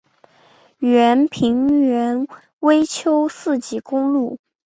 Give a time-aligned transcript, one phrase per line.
[0.79, 2.25] 属平原
[2.61, 4.39] 微丘四级公路。